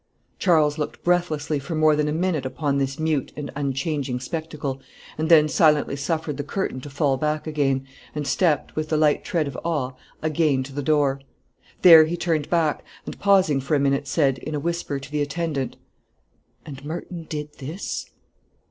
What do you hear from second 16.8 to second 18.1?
Merton did this?"